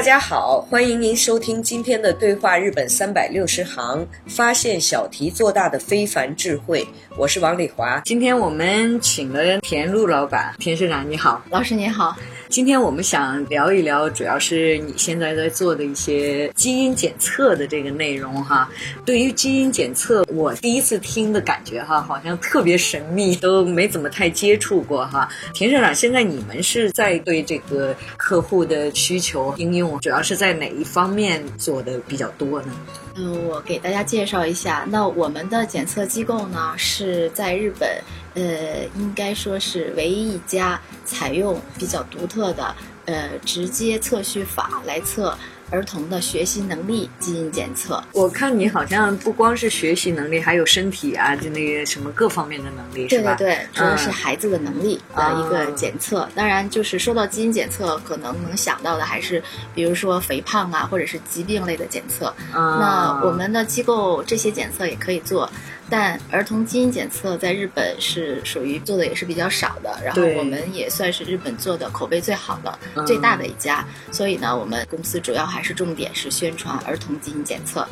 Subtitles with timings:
[0.00, 6.88] 大家好，欢迎您收听今天的对话日本三百六十行，发现小题做大的非凡智慧。
[7.18, 12.16] 我是王丽华，今天我们请了田路老板，田社长你好，老师你好。
[12.50, 18.68] 今天我们想聊一聊，主要是你现在在做的一些基因检测的这个内容哈。
[19.06, 25.28] 对于基因检测，我第一次听的感觉哈，好像特别神秘，都没怎么太接触过哈。
[25.54, 32.72] 田社长，现在你们是在对这个客户的需求应用，主要是在哪一方面做的比较多呢？
[33.14, 37.88] 嗯，我给大家介绍一下，那我们的检测机构呢是在日本，
[38.34, 42.74] 呃，应该说是唯一一家采用比较独特的，
[43.06, 45.36] 呃，直接测序法来测。
[45.72, 53.36] 儿童的学习能力基因检测，我看你好像不光是学习能力，还有身体啊，就那个什么各方面的能力，是吧？
[53.36, 56.28] 对对对，主要是孩子的能力的一个检测。
[56.34, 59.40] 当然，就是说到基因检测，可能能想到的还是，
[59.72, 62.34] 比如说肥胖啊，或者是疾病类的检测。
[62.52, 65.48] 那我们的机构这些检测也可以做。
[65.90, 77.86] 但儿童基因检测在日本是属于做的也是比较少的，然后我们也算是日本做的口碑最好的、最大的一家，所以呢，我们公司主要还是重点是宣传儿童基因检测。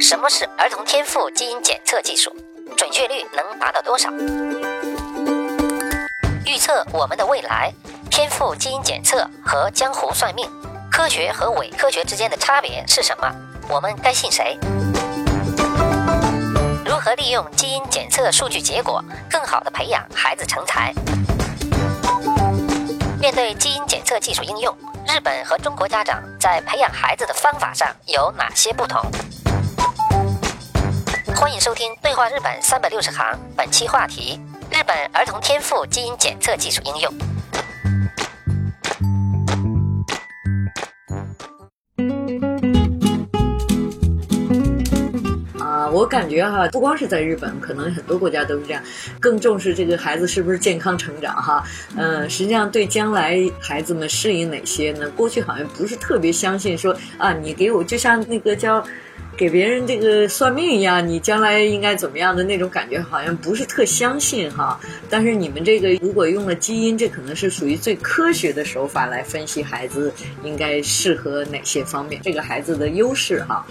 [0.00, 2.34] 什么是儿童天赋基因检测技术？
[2.76, 4.10] 准确率能达到多少？
[6.46, 7.70] 预测我们的未来，
[8.10, 10.48] 天赋基因检测和江湖算命，
[10.90, 13.30] 科学和伪科学之间的差别是什么？
[13.68, 14.56] 我们该信谁？
[16.84, 20.92] 如何利用基因检测数据结果，更好的培养孩子成才？
[23.20, 24.76] 面对基因检测技术应用，
[25.08, 29.02] 日本和中国家长在培养孩子的方法上有哪些不同？
[31.34, 34.40] 欢迎收听《对话日本三百六十行》，本期话题：
[34.70, 37.12] 日本儿童天赋基因检测技术应用。
[46.16, 48.82] 感觉哈，不光是在日本，可能很多国家都是这样，
[49.20, 51.62] 更重视这个孩子是不是健康成长哈。
[51.94, 55.10] 嗯，实际上对将来孩子们适应哪些呢？
[55.10, 58.82] 过去好像不是特别相信说啊，你给我就像那个叫
[59.36, 64.80] 给别人这个算命一样，你将来应该怎么样的那种感觉，好像不是特相信哈。
[65.10, 70.10] 但是你们这个如果用了基因，这可能是属于最科学的手法来分析孩子
[70.42, 73.66] 应该适合哪些方面，这个孩子的优势哈。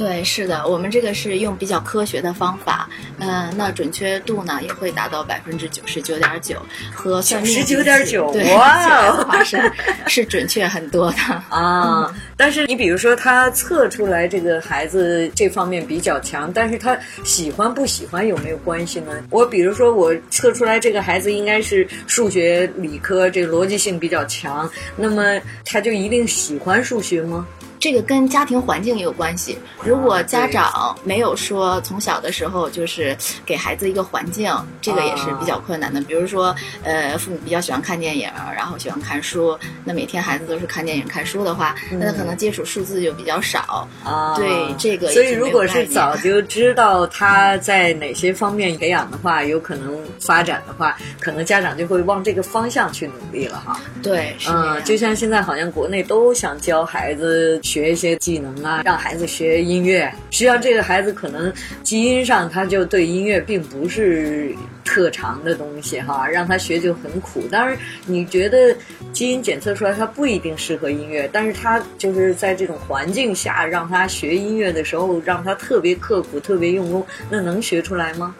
[0.00, 2.88] 对，是的，我们这个是用比较科学的方法，
[3.18, 6.56] 嗯，那准确度呢也会达到百分之九十九点九，
[6.94, 9.70] 和算命十九点九，对，哇，是
[10.08, 11.18] 是准确很多的
[11.50, 12.10] 啊。
[12.34, 19.12] 但是你比如说他测出来这个孩子这方面比较强，但是他喜欢不喜欢有没有关系呢？
[19.28, 27.46] 我比如说我测出来这个孩子应该是数学、理科这个逻辑性比较强，那么他就一定喜欢数学吗？
[27.80, 29.58] 这个跟家庭环境也有关系。
[29.82, 35.98] 如果家长没有说从小的时候就是给孩子一个环境，这个也是比较困难的。
[36.02, 36.54] 比如说，
[36.84, 44.36] 呃，父母比较喜欢看电影，然后喜欢看书，那每天孩子都是看电影、看书的话，那他可能接触数字就比较少啊。
[44.36, 53.80] 对这个，所以如果是早就知道他在哪些方面培养的话，有可能发展的话，可能家长就会往这个方向去努力了哈。
[54.02, 57.58] 对，嗯，就像现在好像国内都想教孩子。
[57.70, 60.12] 学一些技能啊，让孩子学音乐。
[60.32, 61.52] 实际上，这个孩子可能
[61.84, 64.52] 基因上他就对音乐并不是
[64.84, 67.46] 特长的东西哈，让他学就很苦。
[67.48, 68.74] 当然，你觉得
[69.12, 78.34] 基因检测出来他不一定适合音乐，但是他就是在这种环境下让他学音乐的时候，让他特别刻苦、特别用功，那能学出来吗？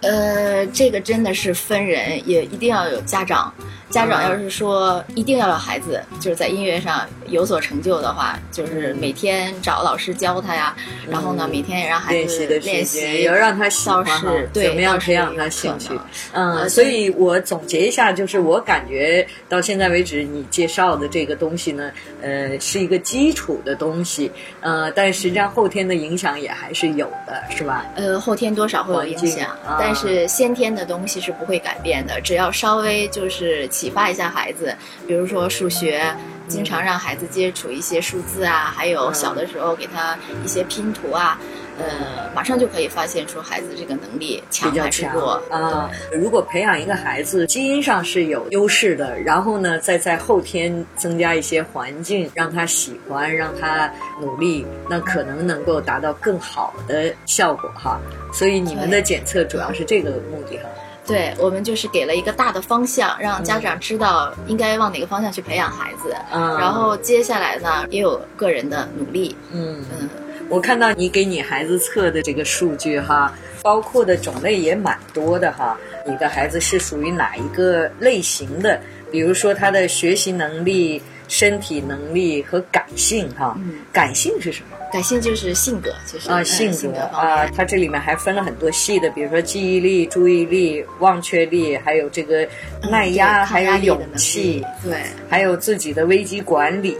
[0.00, 3.54] 呃，这个真的是分人，也一定要有家长。
[3.94, 10.74] 家长要是说一定要让孩子就是在音乐上有所成就的话，就是每天找老师教他呀，
[11.08, 15.90] 然后呢，每天也让孩子练习的子练时间，习，要让他喜欢倒哈是对，怎么样是培养他兴趣？
[16.32, 24.28] 嗯，呃所以我总结一下，就是我感觉到现在为止，你介绍的这个东西呢，呃，是一个基础的东西，
[24.60, 27.86] 呃，但实际上后天的影响也还是有的，是吧？
[27.94, 32.20] 呃，后天多少会有影响，啊但是先天的东西是不会改变的。
[32.20, 34.74] 只要稍微就是启发一下孩子，
[35.06, 36.02] 比如说数学，
[36.48, 41.38] 经常让孩子接触一些数字啊，还有小的时候给他一些拼图啊，
[41.78, 45.90] 呃，马上就可以发现出孩子这个能力强比较强还是弱啊。
[46.10, 58.00] 如果培养一个孩子基因上是有优势的，然后呢，再在后天增加一些环境，让他喜欢，让他努力，那可能能够达到更好的效果哈。
[58.32, 60.70] 所以你们的检测主要是这个目的哈。
[61.06, 66.14] 对，我们就是给了一个大的方向，让家长知道应该往哪个方向去培养孩子。
[66.32, 69.36] 嗯然后接下来呢，也有个人的努力。
[69.52, 69.84] 嗯。
[69.98, 70.08] 嗯，
[70.48, 75.76] 我看到你给你孩子测的这个数据哈，包括的种类也蛮多的哈。
[76.06, 78.80] 你的孩子是属于哪一个类型的？
[79.10, 83.54] 比如说他的学习能力、身体能力和感性哈。
[83.58, 84.76] 嗯感性是什么？
[84.92, 92.42] 感性就是性格，其实啊，呃性性格啊，它这里面还分了很多细的，比如说记忆力、注意力、忘却力，还有这个
[92.82, 94.98] 嗯耐压，对还有勇气，对。
[95.28, 96.96] 还有自己的危机管理，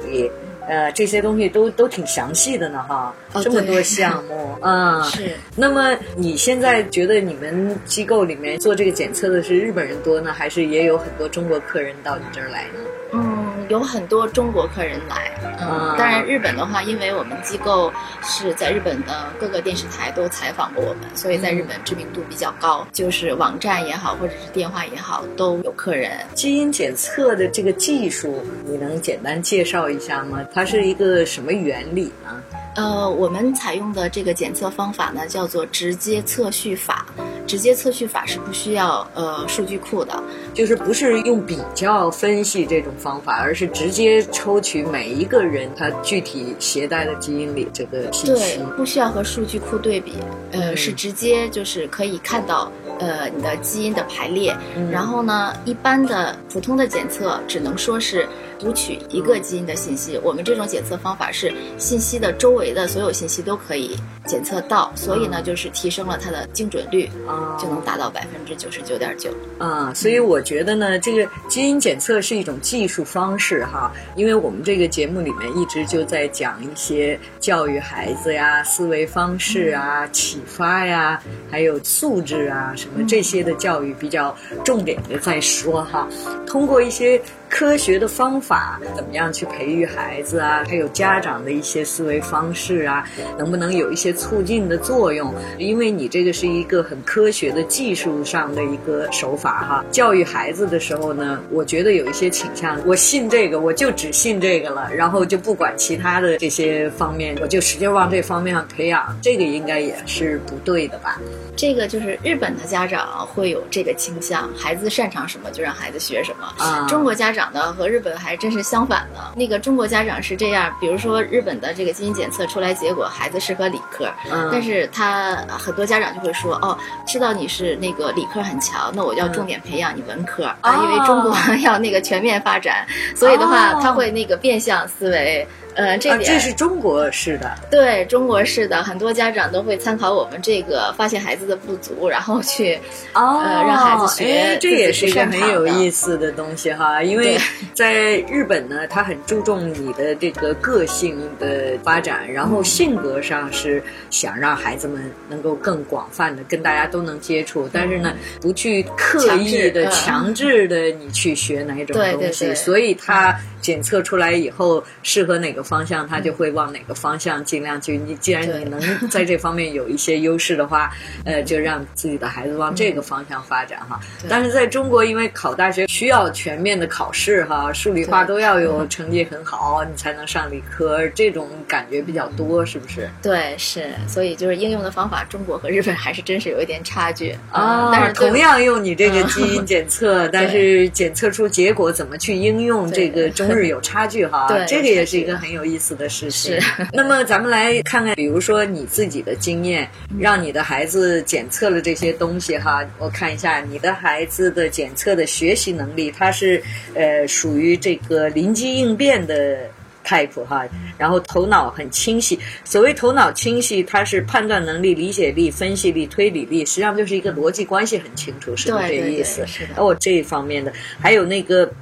[0.67, 5.33] 呃，这些东西都都挺详细的呢，哈，哦这么多项目，嗯， 是。
[5.55, 12.81] 那么你现在觉得你们机构里面做这个检测的是日本人多呢，还是也有很多中国客人到你这儿来呢？
[13.13, 13.34] 嗯，
[13.69, 15.31] 有很多中国客人来，
[15.61, 26.13] 嗯，啊当然日本的话，因为我们机构是在日本的各个电视台都采访过我们，所以在日本知名度比较高，就是网站也好，或者是电话也好，都有客人。
[26.35, 30.41] 基因检测的这个技术，你能简单介绍一下吗？
[30.53, 32.43] 它是一个什么原理呢？
[32.77, 37.07] 呃，我们采用的这个检测方法呢，叫做直接测序法。
[37.47, 48.77] 直接测序法是不需要呃数据库的，就是不是用比较分析这种方法，而是直接抽取每一个人他具体携带的基因里这个信息对，。
[48.77, 50.13] 不需要和数据库对比，
[50.53, 54.57] 呃，嗯是直接就是可以看到呃你的基因的排列。
[54.77, 63.97] 嗯然后呢，一般的普通的检测只能说是读取一个基因的信息，我们这种检测方法是信息的周围的所有信息都可以
[64.27, 69.31] 检测到，所以呢，就是提升了它的精准率，啊就能达到百分之九十九点九。
[69.59, 84.35] 啊，所以我觉得呢，这个基因检测是一种技术方式哈，因为我们这个节目里面一直就在讲一些教育孩子呀、思维方式啊、启发呀，还有素质啊什么这些的教育比较
[84.65, 86.09] 重点的在说哈，
[86.47, 87.21] 通过一些。
[87.55, 90.65] 科学的方法怎么样去培育孩子啊？
[90.69, 93.09] 还有家长的一些思维方式啊，
[93.39, 95.33] 能不能有一些促进的作用？
[95.57, 99.85] 因为你这个是一个很科学的技术上的一个手法哈。
[99.93, 111.21] 教育孩子的时候呢，我觉得有一些倾向，我信这个，我就只信这个了，然后就不管其他的这些方面，我就使劲往这方面上培养，这个应该也是不对的吧？
[111.55, 116.53] 这个就是日本的家长会有这个倾向，孩子擅长什么就让孩子学什么。
[116.59, 119.21] 啊，中国家长呢和日本还真是相反的。
[119.37, 135.47] 那个中国家长是这样，比如说日本的这个基因检测出来结果，孩子适合理科，嗯但是他很多家长就会说，哦，知道你是那个理科很强，那我要重点培养你文科、啊，因为中国 要那个全面发展，所以的话哦他会那个变相思维。
[135.75, 137.53] 呃，这啊，点、这是中国式的。
[137.71, 142.77] 对中国式的，很多家长都会参考我们这个，发现孩子的不足，然后去
[143.15, 146.15] 哦，呃让孩子学哎，这也是一个很有意思。
[146.15, 147.03] 的东西哈。
[147.03, 147.37] 因为
[147.73, 167.97] 在日本呢，他很注重你的这个个性的发展，然后性格上是想让孩子们能够更广泛的跟大家都能接触，但是呢，不去刻意的强制的你去学哪种对对东西，对所以他检测出来以后适合哪个方向，他就会往哪个方向尽量去。
[167.97, 170.91] 你既然你能在这方面有一些优势的话，
[171.25, 173.99] 呃，就让自己的孩子往这个方向发展哈。
[174.29, 183.09] 但是在中国，因为考大学需要全面的考试哈，数理化都要有成绩很好，你才能上理科，这种感觉比较多，是不是？
[183.23, 194.47] 对，是，所以就是应用的方法，中国和日本还是真是有一点差距啊，但是同样用你这个基因检测， 但是检测出结果怎么去应用，这个中日有差距哈。
[194.49, 196.61] 对这个也是一个很有意思的事情。
[196.61, 196.67] 是。
[196.93, 206.63] 那么咱们来看看，比如说你自己的经验，让你的孩子检测了这些东西哈，我看一下你的孩子的检测的学习能力，他是
[206.95, 209.59] 呃属于这个临机应变的。
[210.07, 210.69] type 哈，
[210.99, 212.39] 然后头脑很清晰。
[212.63, 219.47] 所谓头脑清晰，它是判断能力、理解力、分析力、推理力，实际上就是一个逻辑关系很清楚，是这个意思。
[219.47, 219.69] 是的。
[219.79, 220.71] 哦，这一方面的，
[221.01, 221.73] 还有那个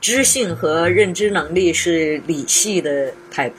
[0.00, 3.52] 知性和认知能力是理系的 type。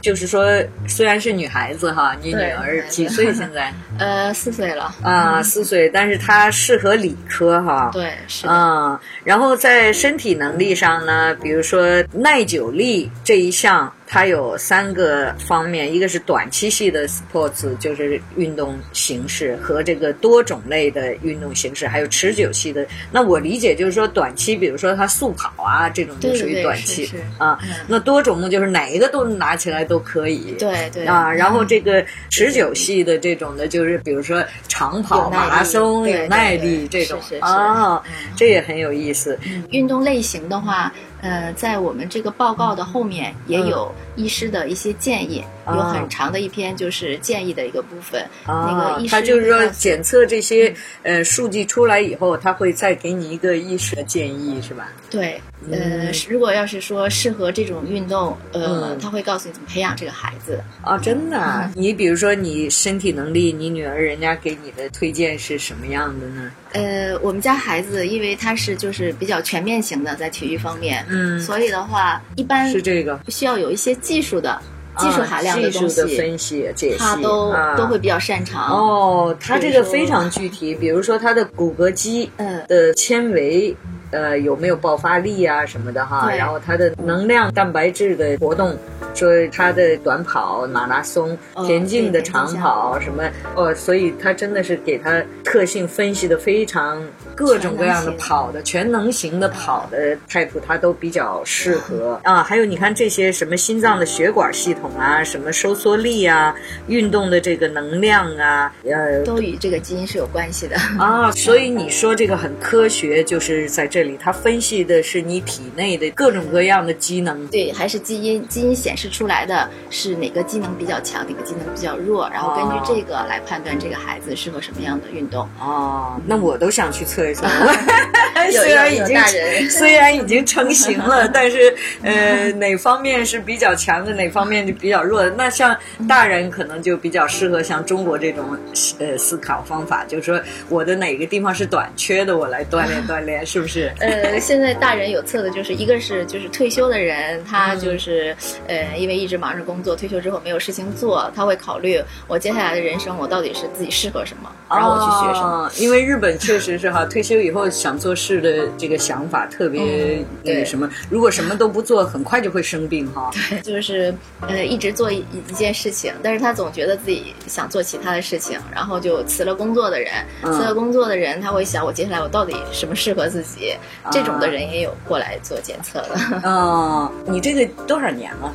[0.00, 0.46] 就是说，
[0.86, 3.74] 虽然是女孩子哈，你女儿几岁现在？
[3.98, 4.94] 呃，四岁了。
[5.02, 7.90] 啊，四岁，但是她适合理科哈。
[7.92, 8.46] 对，是。
[8.46, 13.92] 啊，然后在身体能力上呢，比如说耐久力这一项。
[14.10, 22.86] 它有三个方面，一个是短期系的 sports，就是运动形式和这个多种类的运动形式，还有持久系的。
[23.12, 27.58] 那我理解就是说，短期，比如说它速跑啊，这种就属于短期啊。
[27.86, 30.52] 那多种的就是哪一个都拿起来都可以。
[30.58, 38.02] 对对啊，然后这个持久系的这种的，就是比如说长跑、马拉松有耐力这种啊，
[38.34, 39.38] 这也很有意思。
[39.70, 40.90] 运动类型的话。
[41.20, 45.44] 呃，在我们这个报告的后面也有医师的一些建议，
[45.74, 48.24] 有很长的一篇就是建议的一个部分。
[48.46, 54.88] 那个医师他就是说检测这些呃数据出来以后，他会再给你一个医师的建议，是吧？
[55.10, 60.60] 对，呃，如果要是说适合这种运动，呃，他会告诉你怎么培养这个孩子。
[60.82, 61.70] 啊，真的？
[61.74, 66.50] 你比如说你身体能力，你女儿人家给你的推荐是什么样的呢？
[66.72, 71.04] 呃，我们家孩子因为他是就是比较全面型的，在体育方面。
[71.08, 74.60] 嗯，所以的话，一般是这个需要有一些技术的、
[74.96, 78.70] 技术含量的东西，分析、解析，他都都会比较擅长。
[78.70, 82.30] 哦，他这个非常具体，比如说他的骨骼肌
[82.66, 83.76] 的纤维。
[84.10, 86.32] 呃，有没有爆发力啊什么的哈？
[86.34, 88.74] 然后他的能量蛋白质的活动，
[89.14, 93.22] 说他的短跑、马拉松、田径的长跑什么
[93.54, 97.04] 哦，所以他真的是给他特性分析的非常
[97.38, 102.42] 各种各样的跑的全能型的跑的 type，他都比较适合啊。
[102.42, 106.54] 还有你看这些什么心脏的血管系统啊，什么收缩力啊，
[106.86, 111.30] 运动的这个能量啊，呃，都与这个基因是有关系的啊。
[111.32, 113.98] 所以你说这个很科学，就是在这。
[113.98, 118.46] 这里，它分析的是你体内的各种各样的机能，对，还是基因？
[118.46, 125.48] 基因显示出来的是哪个机能比较强，哪个机能比较弱，然后根据这个来判断这个孩子适合什么样的运动。
[125.60, 127.27] 哦，那我都想去测
[128.50, 129.18] 虽然已经
[129.70, 135.30] 虽然已经成型了， 但是呃，哪方面是比较强的，哪方面就比较弱的？
[135.36, 135.76] 那像
[136.08, 138.56] 大人可能就比较适合像中国这种
[138.98, 143.92] 呃思考方法，就是说我的哪个地方是短缺的，我来锻炼锻炼，是不是？
[144.00, 148.34] 呃，现在大人有测的，就是一个是就是退休的人，他就是
[148.66, 155.70] 呃，因为一直忙着工作，退休之后没有事情做，他会考虑我接下来的人生，我到底是自己适合什么，然后我去学什么。
[155.76, 163.30] 因为日本确实是哈，退休以后想做事的这个想法特别那个什么，如果什么都不做，很快就会生病哈。
[163.32, 173.76] 对，就是呃，一直做一一件事情，但是他总觉得自己想做其他的事情，然后就辞了工作的人，辞了工作的人，他会想我接下来我到底什么适合自己。
[174.10, 176.42] 这种的人也有过来做检测的。
[176.44, 178.52] 嗯，你这个多少年了？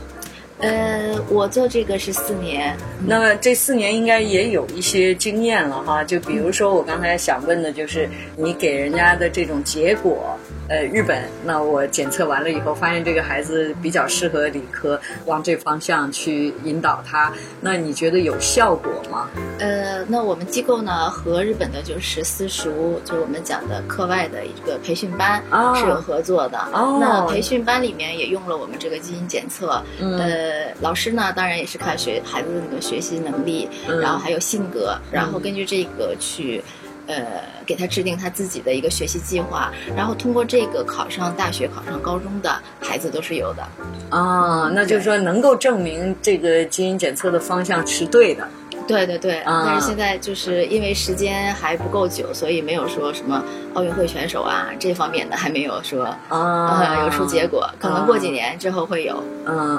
[0.63, 2.75] 呃，我做这个是四年。
[3.05, 6.03] 那么这四年应该也有一些经验了哈。
[6.03, 10.37] 就比如说我刚才想问的，就是你给人家的这种结果。
[10.69, 17.33] 呃，日本，那我检测完了以后，发现这个孩子比较适合理科，往这方向去引导他。
[17.59, 19.27] 那你觉得有效果吗？
[19.59, 25.43] 呃，那我们机构呢和日本的就是私塾，就是我们讲的课外的一个培训班
[25.75, 26.57] 是有合作的。
[26.71, 29.83] 哦，那培训班里面也用了我们这个基因检测。
[29.99, 33.69] 呃，老师呢当然也是看学孩子的那个学习能力，
[34.01, 36.63] 然后还有性格，然后根据这个去。
[37.05, 37.21] 呃，
[37.65, 43.61] 给他制定他自己的一个学习计划，然后通过这个考上大学、考上高中的孩子都是有的。
[44.09, 48.47] 啊，那就是说能够证明这个基因检测的方向是对的。
[48.87, 53.43] 对对对，但是现在就是因为时间还不够久，所以没有说什么
[53.73, 59.21] 奥运会选手啊这方面的还没有说啊有出结果，可能过几年之后会有。
[59.45, 59.77] 嗯，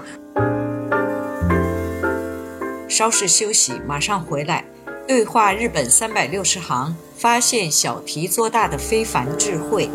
[2.94, 4.64] 稍事休息，马上回来。
[5.04, 9.90] 对话日本三百六十行，发现小题做大的非凡智慧。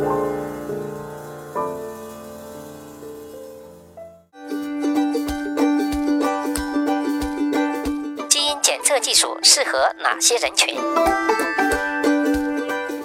[8.28, 10.76] 基因检测技术适合哪些人群？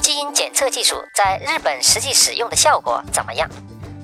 [0.03, 3.49] 基因检测技术在日本实际使用的效果怎么样？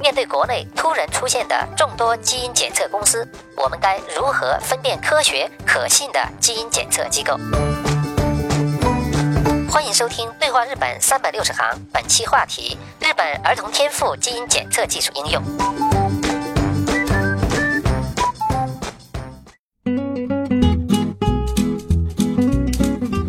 [0.01, 7.39] 面对国内突然出现的众多基因检测公司，我们该如何分辨科学可信的基因检测机构？
[9.71, 15.43] 欢迎收听《对话日本三百六十行》，本期话题：日本儿童天赋基因检测技术应用。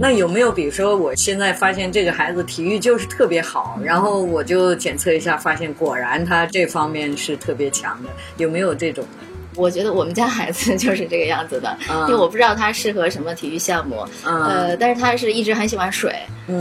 [0.01, 9.05] 那有没有，比如说，我现在发现这个孩子体育就是特别好，然后我就检测一下，发现果然他这方面是特别强的，有没有这种？
[9.55, 11.77] 我觉得我们家孩子 就是这个样子的，
[12.08, 16.15] 因为我不知道他适合什么体育项目，呃，但是他是一直很喜欢水。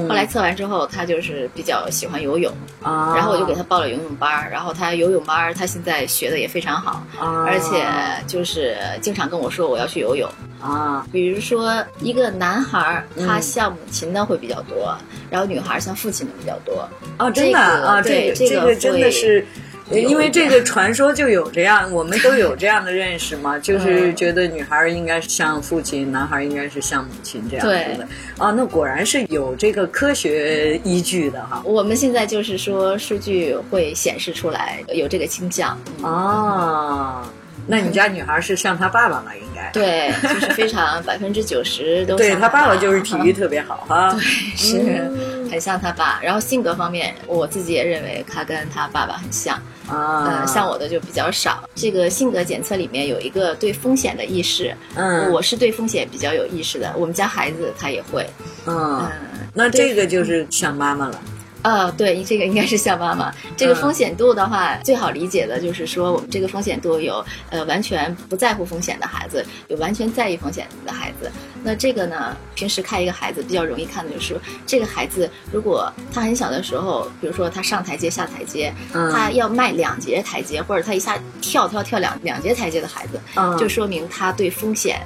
[0.08, 7.84] 后来测完之后，他就是比较喜欢游泳，然后我就给他报了游泳班然后他游泳班他现在学的也非常好，而且
[8.28, 10.30] 就是经常跟我说我要去游泳
[10.62, 11.04] 啊。
[11.10, 14.96] 比如说一个男孩他像母亲的会比较多，
[15.28, 16.88] 然后女孩像父亲的比较多。
[17.18, 19.44] 哦，真的啊，这这个真的是。
[19.90, 28.08] 因为这个传说就有这样，我们都有这样的认识嘛， 就是觉得女孩应该是像父亲，男孩应该是像母亲这样子的。
[28.38, 31.60] 啊，那果然是有这个科学依据的哈。
[31.64, 35.76] 我们现在就是说，数据会显示出来有这个倾向。
[36.02, 37.22] 哦，
[37.66, 39.70] 那你家女孩是像她爸爸了，应该？
[39.72, 42.16] 对，就是非常百分之九十都。
[42.16, 44.12] 对她爸爸就是体育特别好哈。
[44.18, 44.20] 对，
[44.56, 46.20] 是很像他爸。
[46.22, 49.60] 然后性格方面，我自己也认为他跟他爸爸很像。
[49.90, 51.68] 啊，像我的就比较少。
[51.74, 56.92] 这个性格检测里面有一个对风险的意识，嗯，我是对风险比较有意识的。
[56.96, 58.26] 我们家孩子他也会，
[58.66, 59.06] 嗯，
[59.52, 61.20] 那这个就是像妈妈了。
[61.62, 63.32] 呃，对，这个应该是像妈妈。
[63.56, 71.30] 这个风险度的话，最好理解的就是说，我们这个风险度有呃完全不在乎风险的孩子，有完全在意风险的孩子。
[71.62, 78.72] 那这个呢，平时看一个孩子比较容易看的就是，这个孩子如果他很小的时候，比如说他上台阶下台阶，
[79.12, 83.20] 他要迈两节台阶，或者他一下跳跳跳两两节台阶的孩子，
[83.58, 85.02] 就说明他对风险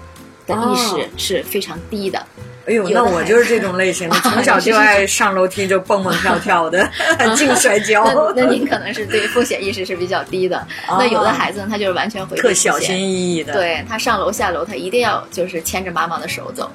[0.46, 2.24] 的意识是非常低的。
[2.66, 6.88] 哎呦，那我就是这种类型的，从小就 爱上楼梯就蹦蹦跳跳的，
[7.36, 8.04] 净摔 跤。
[8.34, 10.66] 那那您可能是对风险意识是比较低的。
[10.88, 13.52] 那有的孩子呢，他就是完全回特小心翼翼的。
[13.52, 16.70] 对他上楼下楼，他一定要就是牵着妈妈的手走。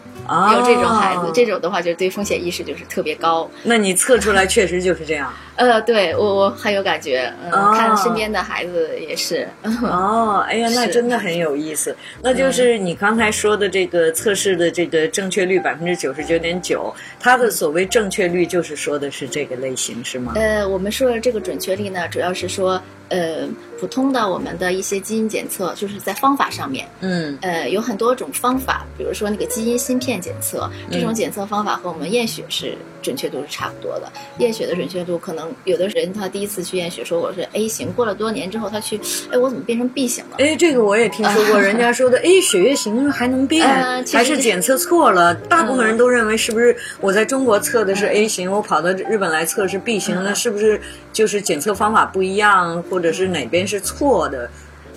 [0.53, 3.49] 有这种孩子，这种的话就是对风险意识就是特别高。
[3.63, 5.33] 那你测出来确实就是这样。
[5.59, 9.45] 呃，对我我很有感觉，嗯，看身边的孩子也是。
[9.83, 11.93] 哦，哎呀，那真的很有意思。
[12.23, 20.31] 那就是你刚才说的这个测试的这个正确率百分之九十九点九，它的所谓正确率就是说的是这个类型是吗？
[20.37, 22.81] 呃，我们说的这个准确率呢，主要是说。
[23.11, 34.11] 呃，普通的我们的一些基因检测，就是在方法上面，嗯，呃，有很多种方法，比如说那个基因芯片检测，这种检测方法和我们验血是准确度是差不多的。
[34.37, 38.99] 验血的准确度，可能有的人他第一次去验血说我是 A 型，过了多年之后他去，
[39.31, 40.37] 哎，我怎么变成 B 型了？
[40.39, 43.67] 哎，这个我也听说过， 人家说的，哎，血液型还能变，
[44.13, 45.33] 还是检测错了？
[45.35, 50.79] 大部分人都认为是不是我在中国测的是 A 型，我跑到日本来测是 B 型，那是不是
[51.11, 52.81] 就是检测方法不一样？
[52.89, 54.49] 或者是哪边是错的？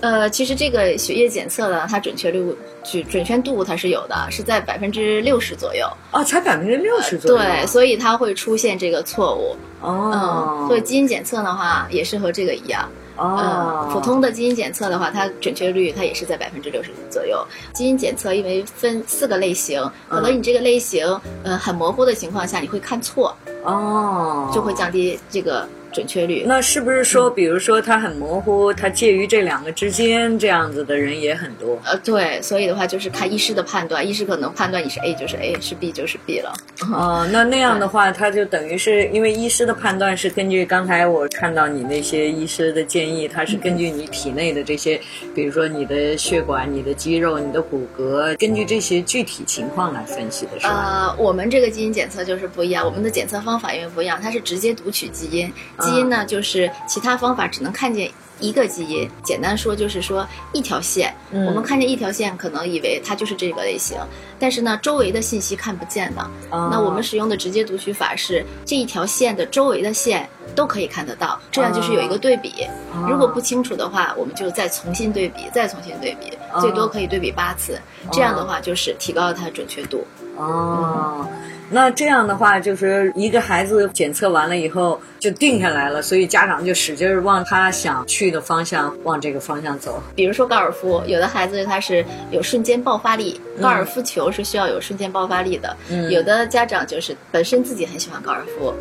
[0.02, 5.86] 呃，其实这个血液检测呢，它准确率、准准确度它是有的，是在百分之六十左右。
[6.10, 7.38] 哦，才百分之六十左右。
[7.38, 9.56] 对，所以它会出现这个错误。
[9.80, 10.58] 哦。
[10.62, 12.88] 嗯，所以基因检测的话，也是和这个一样。
[13.16, 13.88] 哦。
[13.92, 17.38] 普通的基因检测的话，它准确率它也是在百分之六十左右。
[17.72, 21.06] 基因检测因为分四个类型，可能你这个类型
[21.44, 23.36] 呃很模糊的情况下，你会看错。
[23.62, 24.50] 哦。
[24.52, 25.64] 就会降低这个。
[25.92, 31.78] 准确率，那是不是说，比如说它很模糊，它介于这两个之间，这样子的人也很多？
[31.84, 36.52] 呃，对，所以的话就是看医师的判断，医师可能判断你是 A 就是 A，是 B 就是 B 了。
[36.92, 45.00] 哦，那那样的话，他就等于是因为医师的判断是根据刚才我看到你那些医师的建议，他是根据你体内的这些，
[45.34, 51.08] 比如说你的血管、你的肌肉、你的骨骼，根据这些具体情况来分析的，是吧？
[51.08, 55.52] 呃，我们这个基因检测就是不一样，我们的检测方法因为不一样，它是直接读取基因。
[55.82, 59.08] 基因呢，就是其他方法只能看见一个基因。
[59.22, 63.98] 简单说就是说一条线，我们看见一条线，可能以为它就是这个类型，
[64.38, 66.30] 但是呢，周围的信息看不见的。
[66.50, 72.66] 那我们使用的直接读取法是这一条线的周围的线都可以看得到，这样就是有一个对比。
[73.08, 77.80] 如果不清楚的话，我们就再重新对比，再重新对比，最多可以对比八次。
[78.10, 80.06] 这样的话就是提高了它的准确度。
[80.36, 81.26] 哦。
[81.72, 90.02] 那这样的话，就是一个孩子检测完了以后就定下来了，所以家长就使劲往他想去的方向，往这个方向走。
[90.14, 95.74] 比如说高尔夫，有的孩子他是有瞬间爆发力，高尔夫球是需要有瞬间爆发力的。
[95.88, 98.74] 嗯，有的家长就是本身自己很喜欢高尔夫。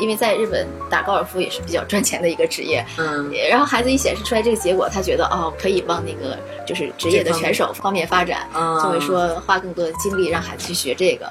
[0.00, 11.26] 因为在日本打高尔夫也是比较赚钱的一个职业，嗯，然后孩子一显示出来这个结果，他觉得哦，可以往那个就是职业的选手方面发展，就会说花更多的精力让孩子去学这个，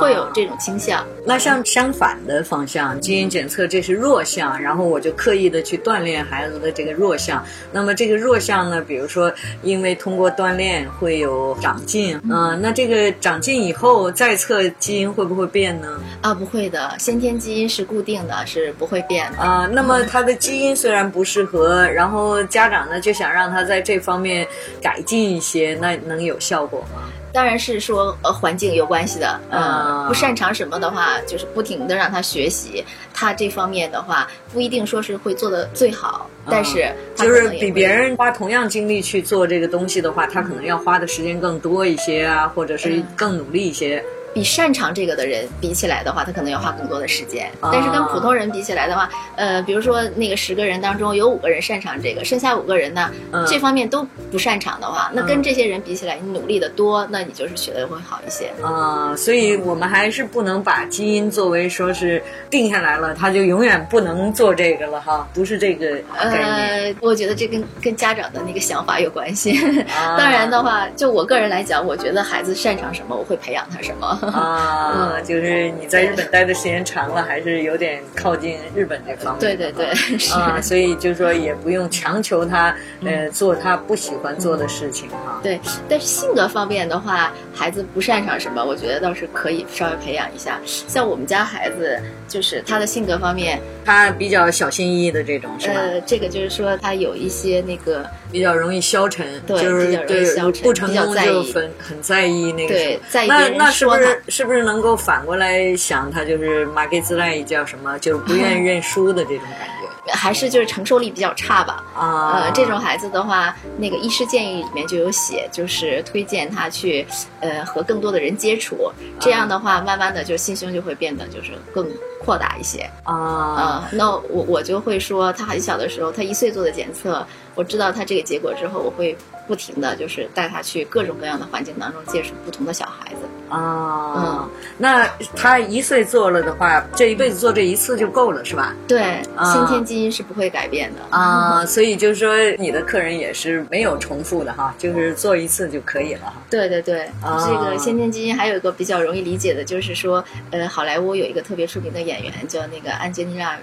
[0.00, 1.04] 会有这种倾向。
[1.26, 7.44] 那像相反的方向，基因检测这是弱项，然后我就刻意的去锻炼孩子的这个弱项。
[7.72, 9.32] 那么这个弱项呢，比如说
[9.62, 16.00] 因为通过锻炼会有长进，嗯，那这个长进以后再测基因会不会变呢？
[16.20, 18.11] 啊，不会的，先天基因是固定。
[18.12, 19.66] 定的是不会变的啊。
[19.72, 24.46] 那么他的基因虽然不适合，然后家长呢就想让他在这方面
[24.82, 27.08] 改进一些，那能有效果吗？
[27.32, 29.40] 当然是说呃环境有关系的。
[29.50, 32.84] 嗯，不擅长什么的话，就是不停的让他学习。
[33.14, 44.04] 他这方面的话，不一定说是会做的最好，但是就是比别人花同样精力去做这个东西的话，他可能要花的时间更多一些啊，或者是更努力一些。
[44.34, 47.50] 比擅长这个的人比起来的话，他可能要花更多的时间。
[47.60, 53.10] 但是跟普通人比起来的话，呃，比如说那个十个人当中有五个人擅长这个，剩下五个人呢，
[53.46, 58.50] 这方面都不擅长的话，那跟这些人比起来，你努力的多，那你就是学的会好一些。
[58.62, 66.96] 啊，所以我们还是不能把基因作为说是定下来了，他就永远不能做这个了哈，不是这个概念。
[67.00, 69.58] 我觉得这跟跟家长的那个想法有关系。
[70.16, 74.20] 当然的话，就我个人来讲，我觉得孩子擅长什么，我会培养他什么。
[74.30, 79.40] 啊，就是你在日本待的时间长了，还是有点靠近日本这方面。
[79.40, 79.86] 对对对，
[80.32, 85.40] 啊，所以就是说也不用强求他，呃，做他不喜欢做的事情哈。
[85.42, 90.60] 对，但是性格方面的话，孩子不擅长什么，我觉得倒是可以稍微培养一下。
[90.64, 95.74] 像我们家孩子，就是他的性格方面，他比较小心翼翼的这种，是吧？
[95.74, 100.24] 呃，这个就是说他有一些那个比较容易消沉，对，就是对
[100.62, 102.74] 不成功就很很在意那个。
[102.74, 109.72] 对，在意那那是不是是不是能够反过来想，他就是马给兹赖叫什么，就是不愿意认输的这种感觉。
[110.12, 117.06] 还是就是承受力比较差吧啊，呃，这种孩子的话，那个医师建议里面就有写，就是推荐他去，
[117.38, 123.88] 呃，和更多的人接触，这样的话，慢慢的就心胸就会变得就是更扩大一些啊。
[123.92, 134.14] 那我我就会说，他很小的时候，他一岁做的检测，我知道他这个结果之后，我会不停的就是带他去各种各样的环境当中接触不同的小孩子啊。
[134.16, 138.74] 嗯，那他一岁做了的话，这一辈子做这一次就够了，是吧？
[138.88, 139.82] 对，先天。
[139.82, 146.34] 基因是不会改变的啊，所以就是说你的客人也是没有重复的哈，就是做一次就可以了哈。
[146.48, 153.58] 对对对，这个先天基因还有一个比较容易理解的，就是说，呃，好莱坞有一个特别出名的演员叫那个安吉丽娜。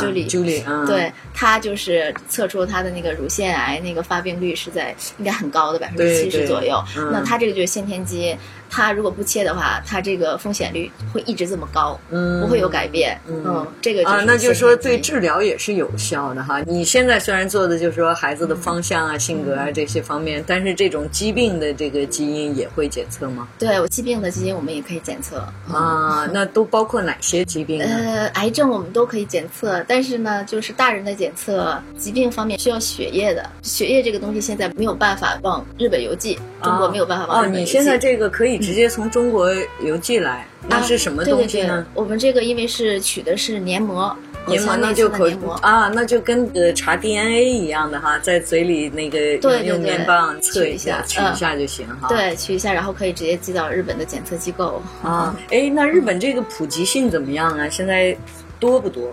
[0.00, 6.82] 朱莉，朱莉，对她就是测出她的那个乳腺癌那个发病率是在应该很高的百分之七十左右。
[7.12, 8.38] 那她这个就是先天基因，
[8.70, 13.20] 她如果不切的话，它这个风险率会一直这么高，嗯不会有改变。
[13.26, 16.60] 嗯，这个啊，那就是说对治疗也是有效的哈。
[16.62, 23.48] 你现在虽然做的就是说孩子的方向啊、性格啊这些方面，但是这种疾病的这个基因也会检测吗？
[23.58, 25.38] 对，疾病的基因我们也可以检测
[25.70, 26.28] 啊。
[26.32, 27.82] 那都包括哪些疾病？
[27.82, 29.84] 呃，癌症我们都可以检测。
[29.88, 37.60] 但是呢，就是大人的检测疾病方面需要血液的，血液这个东西现在没有办法往日本邮寄，中国没有办法往日本邮寄。
[37.60, 41.86] 哦，你现在这个可以直接从中国邮寄来，那是什么东西呢？
[41.94, 44.14] 我们这个因为是取的是黏膜，
[44.46, 52.08] 黏膜那就可以啊，那就跟呃查 DNA 一样的哈，在嘴里那个用棉棒测一下，取一下就行哈。
[52.08, 55.34] 对，取一下，然后可以直接寄到日本的检测机构啊。
[55.50, 57.68] 哎，那日本这个普及性怎么样啊？
[57.68, 58.16] 现在
[58.58, 59.12] 多不多？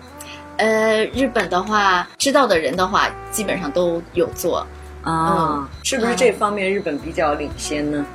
[0.58, 4.66] 呃，日本的话，知道的人的话，基本上都有做
[5.04, 5.70] 啊。
[5.84, 8.06] 是不是这方面日本比较领先呢？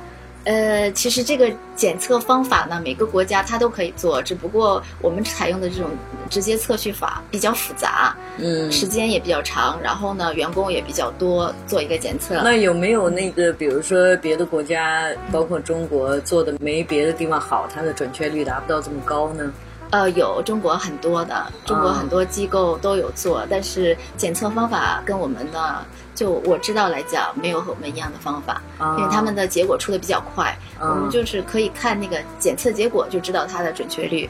[0.45, 5.89] 呃，其实这个检测方法呢，每个国家它都可以做，只不过我们采用的这种
[6.29, 12.41] 直接测序法比较复杂，嗯，时间也比较长，然后呢，员工也比较多，做一个检测。
[12.43, 19.49] 那有没有那个，比如说别的国家，包括中国做的没别的地方好，它的准确率达不到这么高呢？
[19.91, 25.85] 呃，有中国很多的，中国很多机构都有做，但是检测方法跟我们的。
[26.15, 28.61] 就我知道来讲，没有和我们一样的方法，
[28.97, 34.29] 因为他们的结果出的比较快，我们就是可以看那个检测结果就知道它的准确率。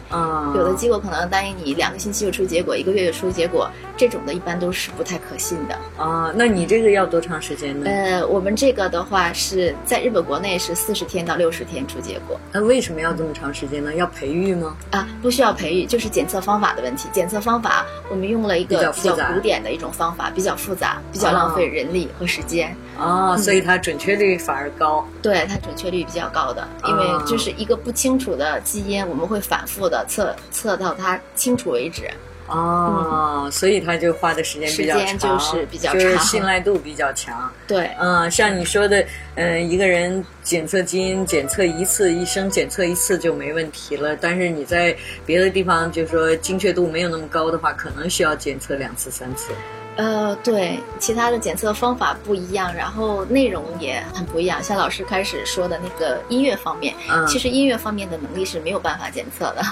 [0.56, 5.78] 有的机构可能答应你两个星期就出结果，一个月就出结果，这种的一般都是不太可信的。
[6.02, 7.90] 啊，那你这个要多长时间呢？
[7.90, 12.40] 呃，我们这个的话是在日本国内是四十天到六十天出结果。
[12.54, 13.94] 那为什么要这么长时间呢？
[13.96, 14.78] 要培育吗？
[14.92, 17.10] 啊，不需要培育，就是检测方法的问题。
[17.12, 21.73] 检测方法我们用了一个比较古典的一种方法，比较复杂，比较浪费。
[21.74, 25.06] 人力和时间啊，所以它准确率反而高。
[25.22, 32.04] 对，它准确率比较高的，因为就是一个不清楚的基因，我们会反复的测测到它清楚为止。
[32.46, 37.50] 哦，所以它就花的时间比较长，就是比较长，就是信赖度比较强。
[37.66, 39.04] 对，嗯，像你说的，
[39.36, 44.14] 嗯，一个人检测基因检测一次，一生检测一次就没问题了。
[44.18, 49.54] 但是你在别的地方，就是说精确度没有那么高的话，可能需要检测两次、三次。
[49.96, 54.62] 呃，对，其他的检测方法不一样，然后内容也很不一样。
[54.62, 56.96] 像老师开始说的那个音乐方面，
[57.28, 59.64] 其实音乐方面的能力是没有办法检测的。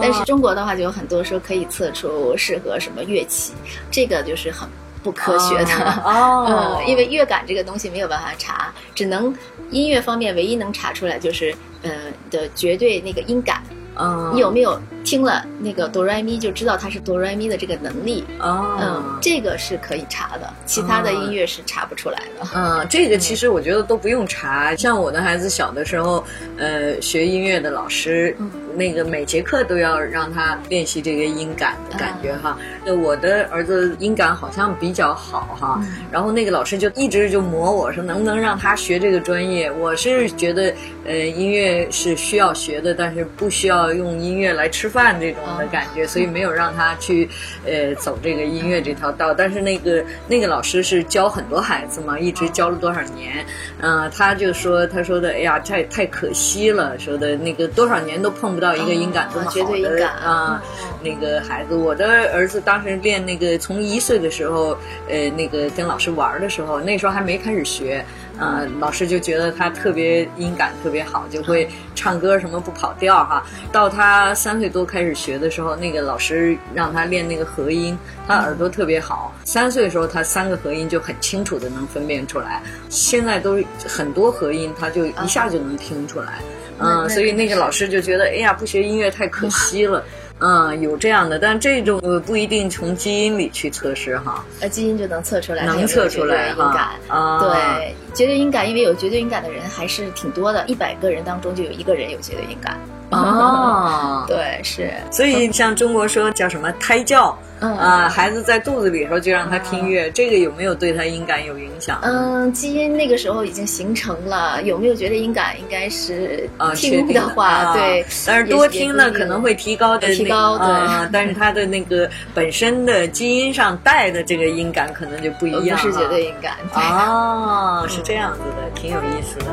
[0.00, 3.54] 但是中国的话就有很多说可以测出适合什么乐器，
[3.90, 4.68] 这个就是很
[5.02, 5.72] 不科学的。
[6.04, 9.34] 哦，因为乐感这个东西没有办法查，只能
[9.70, 11.52] 音乐方面唯一能查出来就是
[11.82, 11.90] 呃
[12.30, 13.62] 的绝对那个音感。
[13.98, 18.24] 嗯，你有没有听了那个哆来咪就知道它是哆来咪的这个能力？
[18.40, 22.46] 哦，嗯，这个是可以查的，其他的音乐是查不出来的。
[22.54, 24.74] 嗯，这个其实我觉得都不用查。
[24.76, 26.24] 像我的孩子小的时候，
[26.58, 28.36] 呃，学音乐的老师，
[28.76, 32.56] 那个每节课都要让他练习这个音感的感觉哈。
[32.84, 35.80] 那我的儿子音感好像比较好哈，
[36.12, 39.72] 然后那个老师就一直就磨我说能不能让他学这个专业。
[39.72, 40.72] 我是觉得，
[41.04, 43.86] 呃，音乐是需要学的，但是不需要。
[43.96, 47.26] 用音乐来吃饭这种的感觉，所以没有让他去，
[47.64, 49.32] 呃，走这个音乐这条道。
[49.32, 53.46] 但是那个那个老师是教很多孩子嘛，一直教了多少年，
[53.80, 60.62] 嗯，他就说，他说的，哎呀，太太可惜了，说的那个多少年都碰不到一个音感这么好的啊，
[61.02, 61.74] 那个孩子。
[61.74, 64.76] 我的儿子当时练那个，从一岁的时候，
[65.08, 68.04] 呃，那个跟老师玩的时候，那时候还没开始学。
[68.38, 73.42] 呃，老师就觉得他特别音感特别好，就会唱歌什么不跑调哈。
[73.72, 77.98] 到他三岁多开始学的时候，那个老师让他练那个和音，
[78.28, 79.32] 他耳朵特别好。
[79.44, 82.62] 三岁的时候，他三个和音就很清楚的能分辨出来。
[82.90, 86.34] 现在都很多和音，他就一下就能听出来。
[86.78, 90.04] 嗯，所以那个老师就觉得，哎呀，不学音乐太可惜了。
[90.38, 94.44] 嗯，有这样的，但这种呃不一定从基因里去测试哈。
[94.60, 96.92] 呃，基因就能测出来，能测出来哈。
[97.08, 102.78] 啊，对，绝对音感，因为有绝对音感的人还是挺多的，一百个人当中就有一个人有绝对音感。
[103.16, 104.90] 哦，对，是。
[105.10, 107.36] 所以像中国说叫什么胎教。
[107.58, 111.98] 嗯啊，孩子在肚子里时候就让他听乐，这个有没有对他音感有影响？
[112.02, 129.46] 嗯，基因那个时候已经形成了，有没有觉得音感应该是啊，听的话对，但是多听呢可能会提高的提高对，但是他的那个本身的基因上带的这个音感可能就不一样，不是绝对音感哦，是这样子的，挺有意思的。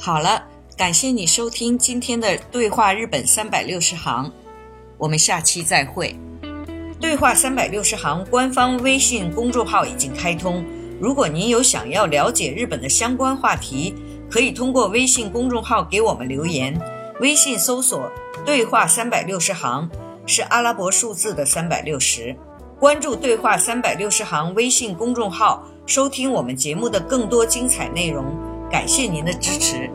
[0.00, 0.42] 好了。
[0.78, 4.24] 感谢你收听今天的《对话日本三百六十行》，
[4.96, 6.18] 我们下期再会。
[6.98, 10.64] 对话三百六十行官方微信公众号已经开通，
[10.98, 13.94] 如果您有想要了解日本的相关话题，
[14.30, 16.80] 可以通过微信公众号给我们留言。
[17.20, 18.10] 微信搜索
[18.46, 19.86] “对话三百六十行”
[20.24, 22.34] 是阿拉伯数字的三百六十。
[22.78, 28.24] 关注“对话三百六十行”微信公众号，收听我们节目的更多精彩内容。
[28.70, 29.90] 感谢您的支持。